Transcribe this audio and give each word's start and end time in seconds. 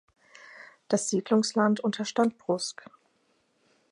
Das 0.87 1.09
Siedlungsland 1.11 1.79
unterstand 1.79 2.39
Brusque. 2.39 2.89